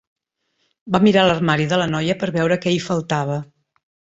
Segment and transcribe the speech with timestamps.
[0.95, 3.41] Va mirar l'armari de la noia per veure què hi faltava.